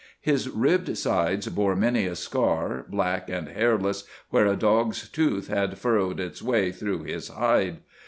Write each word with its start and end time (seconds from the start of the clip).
His 0.19 0.49
ribbed 0.49 0.97
sides 0.97 1.47
bore 1.49 1.75
many 1.75 2.07
a 2.07 2.15
scar, 2.15 2.87
black 2.89 3.29
and 3.29 3.49
hairless, 3.49 4.03
where 4.31 4.47
a 4.47 4.55
dog's 4.55 5.07
tooth 5.07 5.47
had 5.47 5.77
furrowed 5.77 6.19
its 6.19 6.41
way 6.41 6.71
through 6.71 7.03
his 7.03 7.27
hide. 7.27 7.81